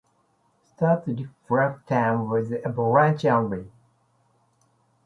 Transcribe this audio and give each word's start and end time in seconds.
Stats 0.65 1.05
reflect 1.05 1.87
time 1.87 2.27
with 2.27 2.49
the 2.49 2.65
Avalanche 2.67 3.25
only. 3.25 3.69